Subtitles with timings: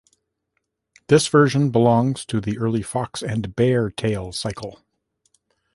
[1.09, 4.81] This version belongs to the early Fox and Bear tale-cycle.